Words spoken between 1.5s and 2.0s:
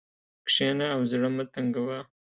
تنګوه.